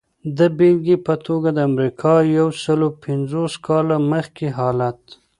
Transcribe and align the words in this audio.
د 0.37 0.39
بېلګې 0.57 0.97
په 1.07 1.13
توګه 1.25 1.49
د 1.53 1.59
امریکا 1.69 2.13
یو 2.37 2.47
سلو 2.63 2.87
پنځوس 3.05 3.53
کاله 3.65 3.97
مخکې 4.11 4.47
حالت. 4.57 4.99